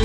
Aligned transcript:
I 0.00 0.04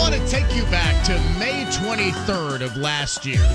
want 0.00 0.14
to 0.14 0.26
take 0.30 0.56
you 0.56 0.62
back 0.70 1.04
to 1.04 1.12
May 1.38 1.66
23rd 1.66 2.62
of 2.62 2.78
last 2.78 3.26
year. 3.26 3.46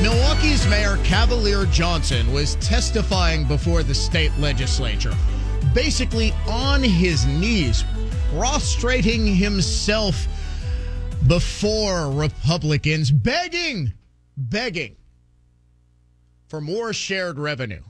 Milwaukee's 0.00 0.66
Mayor 0.68 0.96
Cavalier 1.04 1.66
Johnson 1.66 2.32
was 2.32 2.54
testifying 2.56 3.44
before 3.46 3.82
the 3.82 3.94
state 3.94 4.32
legislature, 4.38 5.12
basically 5.74 6.32
on 6.48 6.82
his 6.82 7.26
knees, 7.26 7.84
prostrating 8.30 9.26
himself 9.26 10.26
before 11.26 12.10
Republicans, 12.10 13.10
begging, 13.10 13.92
begging 14.38 14.96
for 16.48 16.62
more 16.62 16.94
shared 16.94 17.38
revenue 17.38 17.82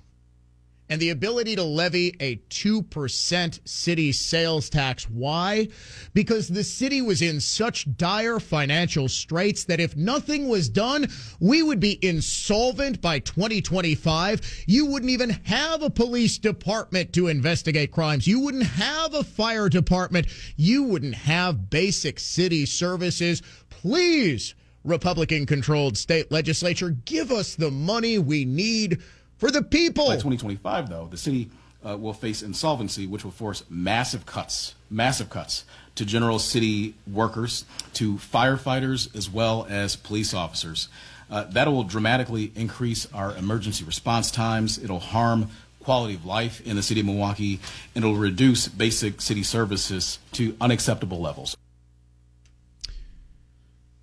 and 0.91 1.01
the 1.01 1.11
ability 1.11 1.55
to 1.55 1.63
levy 1.63 2.17
a 2.19 2.37
2% 2.51 3.61
city 3.67 4.11
sales 4.11 4.69
tax. 4.69 5.09
Why? 5.09 5.69
Because 6.15 6.49
the 6.49 6.65
city 6.65 7.01
was 7.01 7.23
in 7.23 7.41
such 7.41 7.97
dire 7.97 8.41
financial 8.41 9.09
straits 9.09 9.65
that 9.65 9.79
if 9.79 9.97
nothing 9.97 10.49
was 10.49 10.69
done, 10.69 11.07
we 11.39 11.63
would 11.63 11.79
be 11.79 12.05
insolvent 12.05 13.01
by 13.01 13.21
2025. 13.21 14.65
You 14.67 14.87
wouldn't 14.87 15.13
even 15.13 15.31
have 15.45 15.83
a 15.83 15.91
police 15.91 16.39
department 16.39 17.13
to 17.13 17.29
investigate 17.29 17.93
crimes. 17.93 18.27
You 18.27 18.41
wouldn't 18.41 18.67
have 18.67 19.15
a 19.15 19.23
fire 19.23 19.69
department. 19.69 20.27
You 20.57 20.83
wouldn't 20.83 21.15
have 21.15 21.71
basic 21.71 22.19
city 22.19 22.67
services. 22.67 23.43
Please, 23.69 24.57
Republican 24.83 25.47
controlled 25.47 25.97
state 25.97 26.33
legislature, 26.33 26.91
give 26.91 27.31
us 27.31 27.55
the 27.55 27.71
money 27.71 28.19
we 28.19 28.45
need 28.45 29.01
for 29.41 29.51
the 29.51 29.63
people. 29.63 30.07
By 30.07 30.15
2025, 30.15 30.89
though, 30.91 31.09
the 31.11 31.17
city 31.17 31.51
uh, 31.85 31.97
will 31.97 32.13
face 32.13 32.43
insolvency, 32.43 33.07
which 33.07 33.25
will 33.25 33.33
force 33.33 33.65
massive 33.71 34.27
cuts, 34.27 34.75
massive 34.91 35.31
cuts 35.31 35.65
to 35.97 36.05
general 36.05 36.39
city 36.39 36.95
workers, 37.11 37.65
to 37.95 38.15
firefighters, 38.15 39.15
as 39.17 39.29
well 39.29 39.67
as 39.69 39.97
police 39.97 40.35
officers. 40.35 40.89
Uh, 41.31 41.45
that 41.45 41.67
will 41.69 41.85
dramatically 41.85 42.53
increase 42.55 43.09
our 43.15 43.35
emergency 43.37 43.85
response 43.85 44.31
times. 44.31 44.79
It'll 44.79 45.01
harm 45.01 45.49
quality 45.81 46.15
of 46.15 46.27
life 46.27 46.61
in 46.67 46.77
the 46.77 46.83
city 46.83 47.01
of 47.01 47.07
Milwaukee, 47.07 47.61
and 47.95 48.05
it'll 48.05 48.17
reduce 48.17 48.69
basic 48.69 49.21
city 49.23 49.43
services 49.43 50.19
to 50.33 50.55
unacceptable 50.61 51.21
levels. 51.21 51.57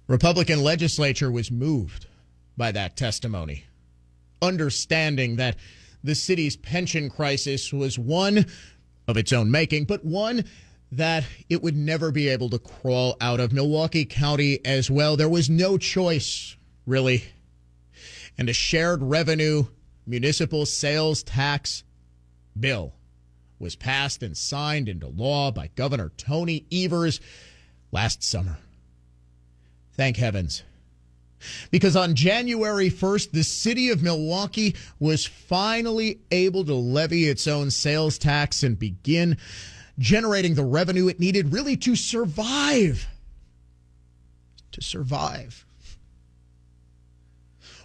Republican 0.08 0.63
legislature 0.63 1.30
was 1.30 1.52
moved 1.52 2.08
by 2.55 2.71
that 2.71 2.95
testimony 2.95 3.67
understanding 4.41 5.38
that 5.38 5.57
the 6.03 6.16
city's 6.16 6.55
pension 6.55 7.09
crisis 7.09 7.73
was 7.73 7.97
one 7.97 8.45
of 9.07 9.17
its 9.17 9.33
own 9.33 9.49
making, 9.49 9.85
but 9.85 10.03
one 10.05 10.43
that 10.91 11.25
it 11.49 11.61
would 11.61 11.75
never 11.75 12.11
be 12.11 12.30
able 12.30 12.49
to 12.49 12.59
crawl 12.59 13.17
out 13.20 13.39
of. 13.39 13.52
Milwaukee 13.52 14.05
County 14.05 14.64
as 14.65 14.89
well. 14.89 15.17
There 15.17 15.30
was 15.30 15.49
no 15.49 15.77
choice, 15.77 16.55
really. 16.86 17.23
And 18.37 18.49
a 18.49 18.53
shared 18.53 19.02
revenue 19.02 19.65
municipal 20.05 20.65
sales 20.65 21.23
tax 21.23 21.83
bill 22.58 22.93
was 23.59 23.76
passed 23.76 24.23
and 24.23 24.37
signed 24.37 24.87
into 24.87 25.08
law 25.08 25.52
by 25.52 25.70
Governor 25.76 26.11
Tony 26.15 26.65
Evers 26.71 27.20
last 27.92 28.23
summer. 28.23 28.58
Thank 29.93 30.17
heavens 30.17 30.64
because 31.71 31.95
on 31.95 32.15
January 32.15 32.89
1st, 32.89 33.31
the 33.31 33.43
city 33.43 33.89
of 33.89 34.03
Milwaukee 34.03 34.75
was 34.99 35.25
finally 35.25 36.20
able 36.31 36.65
to 36.65 36.73
levy 36.73 37.25
its 37.25 37.48
own 37.48 37.71
sales 37.71 38.17
tax 38.17 38.64
and 38.64 38.77
begin 38.77 39.37
generating 39.99 40.55
the 40.55 40.64
revenue 40.64 41.08
it 41.08 41.20
needed 41.20 41.53
really 41.53 41.77
to 41.77 41.95
survive. 41.95 43.08
To 44.71 44.81
survive. 44.81 45.65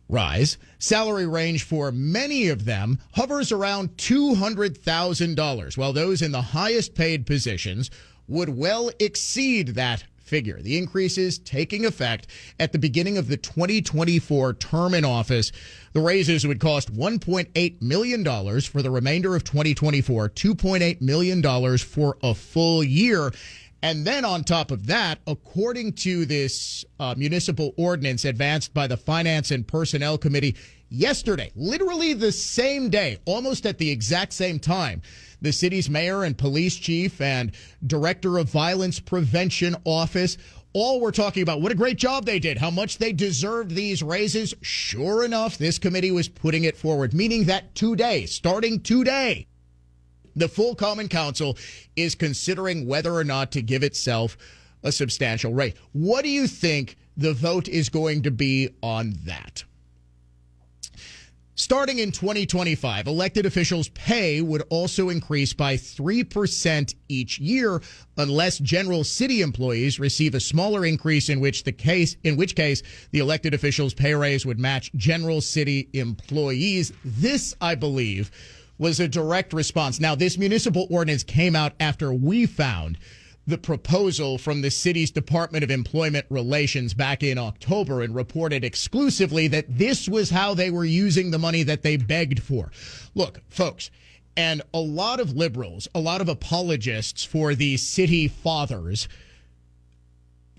rise. 0.10 0.58
Salary 0.80 1.28
range 1.28 1.64
for 1.64 1.92
many 1.92 2.50
of 2.50 2.66
them 2.66 3.00
hovers 3.14 3.52
around 3.52 3.96
$200,000, 3.98 5.78
while 5.78 5.94
those 5.94 6.22
in 6.22 6.32
the 6.32 6.42
highest 6.42 6.96
paid 6.96 7.26
positions 7.26 7.90
would 8.28 8.50
well 8.50 8.92
exceed 9.00 9.70
that 9.70 10.04
figure. 10.28 10.62
The 10.62 10.78
increase 10.78 11.18
is 11.18 11.40
taking 11.40 11.86
effect 11.86 12.28
at 12.60 12.72
the 12.72 12.80
beginning 12.80 13.18
of 13.18 13.28
the 13.28 13.38
2024 13.38 14.54
term 14.56 14.94
in 14.94 15.06
office. 15.06 15.52
The 15.94 16.02
raises 16.02 16.46
would 16.46 16.60
cost 16.60 16.94
$1.8 16.94 17.82
million 17.82 18.62
for 18.62 18.82
the 18.82 18.92
remainder 18.92 19.36
of 19.36 19.44
2024, 19.44 20.30
$2.8 20.30 21.02
million 21.02 21.78
for 21.78 22.18
a 22.22 22.36
full 22.36 22.84
year. 22.84 23.32
And 23.84 24.06
then 24.06 24.26
on 24.26 24.44
top 24.44 24.72
of 24.72 24.88
that, 24.88 25.20
according 25.28 25.94
to 25.94 26.26
this 26.26 26.84
uh, 27.00 27.14
municipal 27.16 27.74
ordinance 27.78 28.26
advanced 28.26 28.74
by 28.74 28.88
the 28.88 28.98
Finance 28.98 29.52
and 29.52 29.68
Personnel 29.68 30.18
Committee 30.18 30.56
yesterday, 30.90 31.52
literally 31.56 32.14
the 32.14 32.32
same 32.32 32.90
day, 32.90 33.20
almost 33.26 33.66
at 33.66 33.78
the 33.78 33.90
exact 33.90 34.34
same 34.34 34.58
time, 34.58 35.02
the 35.42 35.52
city's 35.52 35.90
mayor 35.90 36.24
and 36.24 36.38
police 36.38 36.76
chief 36.76 37.22
and 37.22 37.52
director 37.86 38.38
of 38.38 38.50
violence 38.50 39.00
prevention 39.00 39.76
office 39.86 40.38
all 40.74 41.00
were 41.00 41.12
talking 41.12 41.44
about 41.44 41.62
what 41.62 41.72
a 41.72 41.76
great 41.76 41.98
job 41.98 42.26
they 42.26 42.40
did, 42.40 42.58
how 42.58 42.70
much 42.70 42.98
they 42.98 43.12
deserved 43.12 43.72
these 43.72 44.04
raises. 44.04 44.54
Sure 44.62 45.24
enough, 45.24 45.58
this 45.58 45.80
committee 45.80 46.12
was 46.12 46.28
putting 46.28 46.66
it 46.66 46.78
forward, 46.78 47.14
meaning 47.14 47.46
that 47.46 47.74
today, 47.74 48.26
starting 48.26 48.80
today, 48.82 49.48
the 50.36 50.48
full 50.48 50.76
Common 50.76 51.08
Council 51.08 51.58
is 51.96 52.14
considering 52.14 52.86
whether 52.88 53.14
or 53.14 53.24
not 53.24 53.52
to 53.54 53.62
give 53.62 53.82
itself 53.82 54.38
a 54.84 54.92
substantial 54.92 55.54
raise. 55.54 55.74
What 55.94 56.24
do 56.24 56.30
you 56.30 56.48
think 56.48 56.96
the 57.16 57.34
vote 57.34 57.68
is 57.68 57.90
going 57.90 58.22
to 58.24 58.32
be 58.32 58.70
on 58.84 59.16
that? 59.26 59.64
Starting 61.60 61.98
in 61.98 62.12
2025, 62.12 63.08
elected 63.08 63.48
officials' 63.48 63.90
pay 63.90 64.42
would 64.42 64.62
also 64.70 65.10
increase 65.10 65.54
by 65.54 65.76
3% 65.76 66.94
each 67.10 67.40
year 67.40 67.82
unless 68.18 68.60
general 68.60 69.04
city 69.04 69.42
employees 69.42 70.00
receive 70.00 70.36
a 70.36 70.40
smaller 70.40 70.86
increase 70.86 71.30
in 71.30 71.40
which 71.40 71.64
the 71.64 71.72
case 71.72 72.16
in 72.24 72.38
which 72.38 72.56
case 72.56 72.84
the 73.10 73.18
elected 73.18 73.56
officials' 73.56 73.96
pay 73.96 74.14
raise 74.14 74.46
would 74.46 74.60
match 74.60 74.92
general 74.98 75.42
city 75.42 75.90
employees. 75.94 76.94
This, 77.04 77.56
I 77.60 77.74
believe, 77.74 78.30
was 78.78 79.00
a 79.00 79.08
direct 79.08 79.52
response. 79.52 80.00
Now, 80.00 80.14
this 80.14 80.38
municipal 80.38 80.86
ordinance 80.92 81.24
came 81.24 81.56
out 81.56 81.74
after 81.80 82.14
we 82.14 82.46
found 82.46 83.00
the 83.48 83.58
proposal 83.58 84.38
from 84.38 84.62
the 84.62 84.70
city's 84.70 85.10
Department 85.10 85.64
of 85.64 85.72
Employment 85.72 86.26
Relations 86.30 86.94
back 86.94 87.24
in 87.24 87.38
October 87.38 88.02
and 88.02 88.14
reported 88.14 88.66
exclusively 88.66 89.48
that 89.48 89.66
this 89.70 90.10
was 90.10 90.30
how 90.30 90.54
they 90.54 90.70
were 90.70 90.84
using 90.84 91.32
the 91.32 91.40
money 91.40 91.64
that 91.64 91.82
they 91.82 91.96
begged 91.96 92.44
for. 92.44 92.72
Look, 93.16 93.40
folks, 93.50 93.90
and 94.36 94.62
a 94.74 94.80
lot 94.80 95.22
of 95.22 95.32
liberals, 95.32 95.88
a 95.96 96.00
lot 96.00 96.20
of 96.20 96.28
apologists 96.28 97.24
for 97.24 97.56
the 97.56 97.78
city 97.78 98.28
fathers, 98.28 99.08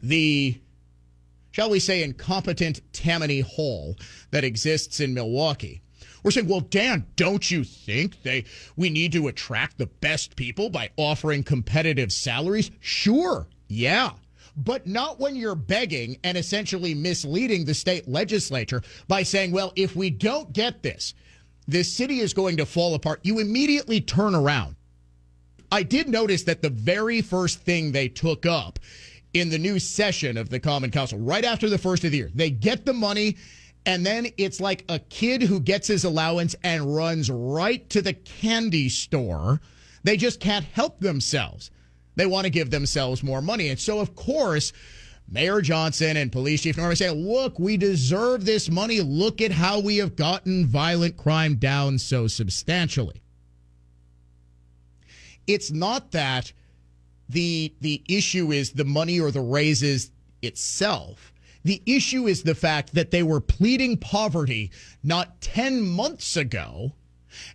the 0.02 0.58
shall 1.50 1.68
we 1.68 1.80
say 1.80 2.02
incompetent 2.02 2.80
Tammany 2.92 3.40
Hall 3.40 3.96
that 4.30 4.44
exists 4.44 4.98
in 4.98 5.12
Milwaukee 5.12 5.82
we're 6.22 6.30
saying, 6.30 6.48
well, 6.48 6.60
Dan, 6.60 7.06
don't 7.16 7.50
you 7.50 7.64
think 7.64 8.22
they 8.22 8.44
we 8.76 8.90
need 8.90 9.12
to 9.12 9.28
attract 9.28 9.78
the 9.78 9.86
best 9.86 10.36
people 10.36 10.70
by 10.70 10.90
offering 10.96 11.42
competitive 11.42 12.12
salaries? 12.12 12.70
Sure, 12.80 13.46
yeah. 13.68 14.10
But 14.56 14.86
not 14.86 15.20
when 15.20 15.36
you're 15.36 15.54
begging 15.54 16.18
and 16.24 16.36
essentially 16.36 16.92
misleading 16.92 17.64
the 17.64 17.74
state 17.74 18.08
legislature 18.08 18.82
by 19.06 19.22
saying, 19.22 19.52
well, 19.52 19.72
if 19.76 19.94
we 19.94 20.10
don't 20.10 20.52
get 20.52 20.82
this, 20.82 21.14
this 21.68 21.92
city 21.92 22.18
is 22.20 22.34
going 22.34 22.56
to 22.56 22.66
fall 22.66 22.94
apart. 22.94 23.20
You 23.22 23.38
immediately 23.38 24.00
turn 24.00 24.34
around. 24.34 24.74
I 25.70 25.82
did 25.82 26.08
notice 26.08 26.42
that 26.44 26.62
the 26.62 26.70
very 26.70 27.20
first 27.20 27.60
thing 27.60 27.92
they 27.92 28.08
took 28.08 28.46
up 28.46 28.78
in 29.34 29.50
the 29.50 29.58
new 29.58 29.78
session 29.78 30.36
of 30.36 30.48
the 30.48 30.58
Common 30.58 30.90
Council, 30.90 31.18
right 31.18 31.44
after 31.44 31.68
the 31.68 31.78
first 31.78 32.04
of 32.04 32.10
the 32.10 32.16
year, 32.16 32.30
they 32.34 32.50
get 32.50 32.86
the 32.86 32.94
money 32.94 33.36
and 33.86 34.04
then 34.04 34.26
it's 34.36 34.60
like 34.60 34.84
a 34.88 34.98
kid 34.98 35.42
who 35.42 35.60
gets 35.60 35.88
his 35.88 36.04
allowance 36.04 36.54
and 36.62 36.94
runs 36.94 37.30
right 37.30 37.88
to 37.90 38.02
the 38.02 38.12
candy 38.12 38.88
store. 38.88 39.60
They 40.04 40.16
just 40.16 40.40
can't 40.40 40.64
help 40.64 41.00
themselves. 41.00 41.70
They 42.16 42.26
want 42.26 42.44
to 42.44 42.50
give 42.50 42.70
themselves 42.70 43.22
more 43.22 43.40
money. 43.40 43.68
And 43.68 43.78
so, 43.78 44.00
of 44.00 44.14
course, 44.14 44.72
Mayor 45.30 45.60
Johnson 45.60 46.16
and 46.16 46.32
Police 46.32 46.62
Chief 46.62 46.76
Norman 46.76 46.96
say, 46.96 47.10
look, 47.10 47.58
we 47.58 47.76
deserve 47.76 48.44
this 48.44 48.70
money. 48.70 49.00
Look 49.00 49.40
at 49.40 49.52
how 49.52 49.80
we 49.80 49.98
have 49.98 50.16
gotten 50.16 50.66
violent 50.66 51.16
crime 51.16 51.56
down 51.56 51.98
so 51.98 52.26
substantially. 52.26 53.22
It's 55.46 55.70
not 55.70 56.12
that 56.12 56.52
the 57.28 57.74
the 57.80 58.02
issue 58.08 58.52
is 58.52 58.72
the 58.72 58.84
money 58.84 59.20
or 59.20 59.30
the 59.30 59.40
raises 59.40 60.10
itself. 60.42 61.32
The 61.68 61.82
issue 61.84 62.26
is 62.26 62.44
the 62.44 62.54
fact 62.54 62.94
that 62.94 63.10
they 63.10 63.22
were 63.22 63.42
pleading 63.42 63.98
poverty 63.98 64.70
not 65.04 65.42
10 65.42 65.82
months 65.82 66.34
ago. 66.34 66.94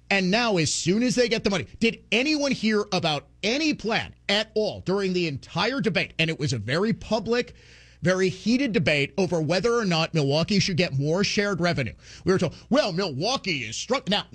And 0.08 0.30
now, 0.30 0.58
as 0.58 0.72
soon 0.72 1.02
as 1.02 1.16
they 1.16 1.28
get 1.28 1.44
the 1.44 1.50
money, 1.50 1.66
did 1.80 2.04
anyone 2.12 2.52
hear 2.52 2.86
about 2.92 3.26
any 3.42 3.74
plan 3.74 4.14
at 4.30 4.52
all 4.54 4.82
during 4.82 5.14
the 5.14 5.28
entire 5.28 5.82
debate? 5.82 6.14
And 6.20 6.30
it 6.30 6.40
was 6.40 6.54
a 6.54 6.60
very 6.60 6.94
public, 6.94 7.56
very 8.04 8.30
heated 8.30 8.72
debate 8.72 9.16
over 9.18 9.42
whether 9.42 9.74
or 9.74 9.84
not 9.84 10.14
Milwaukee 10.14 10.60
should 10.60 10.78
get 10.78 11.00
more 11.00 11.24
shared 11.24 11.60
revenue. 11.60 11.96
We 12.24 12.34
were 12.34 12.38
told, 12.38 12.56
well, 12.70 12.92
Milwaukee 12.92 13.64
is 13.64 13.76
struck. 13.76 14.10
Now, 14.10 14.26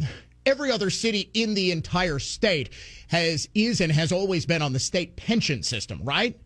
every 0.44 0.72
other 0.72 0.90
city 0.90 1.30
in 1.34 1.54
the 1.54 1.70
entire 1.70 2.18
state 2.18 2.70
has 3.10 3.48
is 3.54 3.80
and 3.80 3.92
has 3.92 4.10
always 4.10 4.44
been 4.44 4.60
on 4.60 4.72
the 4.72 4.80
state 4.80 5.14
pension 5.14 5.62
system, 5.62 6.00
right? 6.02 6.36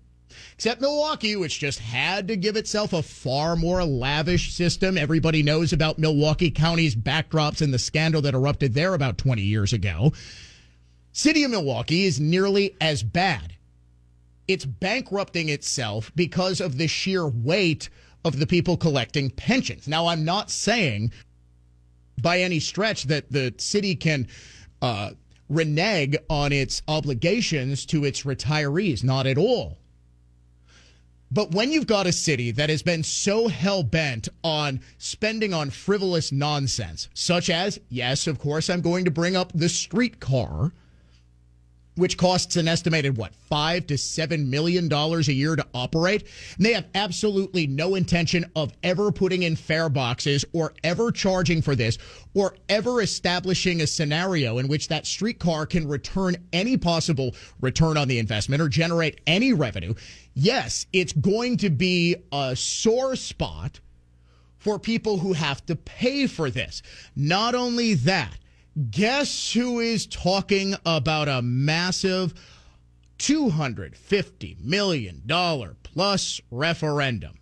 Except 0.55 0.81
Milwaukee, 0.81 1.37
which 1.37 1.59
just 1.59 1.79
had 1.79 2.29
to 2.29 2.37
give 2.37 2.57
itself 2.57 2.93
a 2.93 3.03
far 3.03 3.57
more 3.57 3.85
lavish 3.85 4.53
system. 4.53 4.97
Everybody 4.97 5.43
knows 5.43 5.73
about 5.73 5.99
Milwaukee 5.99 6.51
County's 6.51 6.95
backdrops 6.95 7.61
and 7.63 7.73
the 7.73 7.79
scandal 7.79 8.23
that 8.23 8.35
erupted 8.35 8.75
there 8.75 8.95
about 8.95 9.19
20 9.19 9.43
years 9.43 9.73
ago. 9.73 10.13
City 11.13 11.45
of 11.45 11.51
Milwaukee 11.51 12.05
is 12.05 12.21
nearly 12.21 12.75
as 12.81 13.03
bad. 13.03 13.55
It's 14.49 14.65
bankrupting 14.65 15.49
itself 15.49 16.11
because 16.15 16.61
of 16.61 16.79
the 16.79 16.89
sheer 16.89 17.27
weight 17.27 17.89
of 18.25 18.39
the 18.39 18.47
people 18.47 18.77
collecting 18.77 19.31
pensions. 19.31 19.87
Now, 19.87 20.07
I'm 20.07 20.25
not 20.25 20.51
saying 20.51 21.13
by 22.21 22.41
any 22.41 22.61
stretch 22.61 23.05
that 23.05 23.31
the 23.31 23.55
city 23.59 23.95
can 23.95 24.29
uh, 24.81 25.11
renege 25.49 26.17
on 26.29 26.53
its 26.53 26.83
obligations 26.89 27.85
to 27.87 28.05
its 28.05 28.23
retirees. 28.23 29.05
Not 29.05 29.27
at 29.27 29.39
all. 29.39 29.79
But 31.35 31.53
when 31.53 31.73
you've 31.73 31.87
got 31.87 32.07
a 32.07 32.13
city 32.13 32.51
that 32.51 32.69
has 32.69 32.83
been 32.83 33.03
so 33.03 33.49
hell 33.49 33.83
bent 33.83 34.29
on 34.45 34.81
spending 34.99 35.55
on 35.55 35.71
frivolous 35.71 36.31
nonsense, 36.31 37.09
such 37.15 37.49
as, 37.49 37.81
yes, 37.89 38.27
of 38.27 38.39
course, 38.39 38.69
I'm 38.69 38.83
going 38.83 39.07
to 39.07 39.11
bring 39.11 39.35
up 39.35 39.51
the 39.55 39.71
streetcar 39.71 40.73
which 41.97 42.17
costs 42.17 42.57
an 42.57 42.69
estimated 42.69 43.17
what 43.17 43.35
five 43.35 43.87
to 43.87 43.99
seven 43.99 44.49
million 44.49 44.89
dollars 44.89 45.29
a 45.29 45.33
year 45.33 45.57
to 45.57 45.67
operate. 45.75 46.27
And 46.57 46.67
they 46.67 46.73
have 46.73 46.87
absolutely 46.95 47.67
no 47.67 47.95
intention 47.95 48.51
of 48.57 48.73
ever 48.83 49.13
putting 49.13 49.43
in 49.43 49.57
fare 49.57 49.89
boxes 49.89 50.45
or 50.53 50.75
ever 50.83 51.13
charging 51.13 51.61
for 51.63 51.75
this 51.75 51.99
or 52.35 52.57
ever 52.69 53.03
establishing 53.03 53.83
a 53.83 53.87
scenario 53.87 54.59
in 54.59 54.69
which 54.69 54.89
that 54.89 55.07
streetcar 55.07 55.67
can 55.67 55.87
return 55.87 56.37
any 56.53 56.77
possible 56.77 57.35
return 57.61 57.97
on 57.97 58.09
the 58.09 58.19
investment 58.19 58.63
or 58.63 58.69
generate 58.69 59.21
any 59.27 59.53
revenue. 59.53 59.95
Yes, 60.35 60.87
it's 60.93 61.13
going 61.13 61.59
to 61.59 61.69
be 61.69 62.17
a 62.33 62.57
sore 62.57 63.17
spot 63.17 63.81
for 64.59 64.79
people 64.79 65.19
who 65.19 65.33
have 65.33 65.65
to 65.67 65.77
pay 65.77 66.27
for 66.27 66.49
this. 66.49 66.83
Not 67.17 67.55
only 67.55 67.95
that, 67.95 68.39
Guess 68.91 69.53
who 69.53 69.81
is 69.81 70.07
talking 70.07 70.75
about 70.87 71.29
a 71.29 71.43
massive 71.43 72.33
$250 73.19 74.61
million 74.61 75.23
plus 75.83 76.41
referendum? 76.51 77.39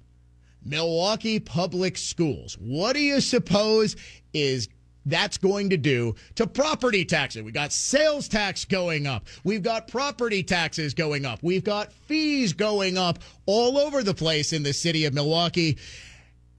Milwaukee 0.64 1.38
Public 1.38 1.96
Schools. 1.96 2.58
What 2.58 2.94
do 2.94 3.00
you 3.00 3.20
suppose 3.20 3.94
is 4.32 4.68
that's 5.06 5.38
going 5.38 5.70
to 5.70 5.76
do 5.76 6.14
to 6.34 6.46
property 6.46 7.04
taxes. 7.04 7.42
We 7.42 7.52
got 7.52 7.72
sales 7.72 8.28
tax 8.28 8.64
going 8.64 9.06
up. 9.06 9.26
We've 9.44 9.62
got 9.62 9.88
property 9.88 10.42
taxes 10.42 10.94
going 10.94 11.24
up. 11.24 11.38
We've 11.42 11.64
got 11.64 11.92
fees 11.92 12.52
going 12.52 12.98
up 12.98 13.20
all 13.46 13.78
over 13.78 14.02
the 14.02 14.14
place 14.14 14.52
in 14.52 14.62
the 14.62 14.72
city 14.72 15.06
of 15.06 15.14
Milwaukee 15.14 15.78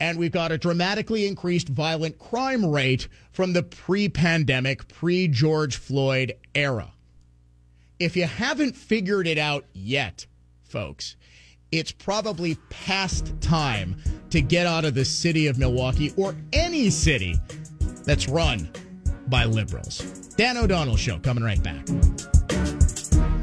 and 0.01 0.17
we've 0.17 0.31
got 0.31 0.51
a 0.51 0.57
dramatically 0.57 1.27
increased 1.27 1.69
violent 1.69 2.17
crime 2.17 2.65
rate 2.65 3.07
from 3.31 3.53
the 3.53 3.61
pre 3.61 4.09
pandemic, 4.09 4.87
pre 4.87 5.27
George 5.27 5.77
Floyd 5.77 6.33
era. 6.55 6.91
If 7.99 8.17
you 8.17 8.25
haven't 8.25 8.75
figured 8.75 9.27
it 9.27 9.37
out 9.37 9.65
yet, 9.73 10.25
folks, 10.63 11.15
it's 11.71 11.91
probably 11.91 12.55
past 12.71 13.31
time 13.41 14.01
to 14.31 14.41
get 14.41 14.65
out 14.65 14.85
of 14.85 14.95
the 14.95 15.05
city 15.05 15.45
of 15.45 15.59
Milwaukee 15.59 16.11
or 16.17 16.35
any 16.51 16.89
city 16.89 17.35
that's 18.03 18.27
run 18.27 18.71
by 19.27 19.45
liberals. 19.45 19.99
Dan 20.35 20.57
O'Donnell 20.57 20.97
Show 20.97 21.19
coming 21.19 21.43
right 21.43 21.61
back. 21.61 21.85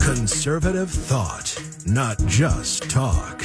Conservative 0.00 0.91
thought, 0.91 1.57
not 1.87 2.19
just 2.27 2.91
talk. 2.91 3.45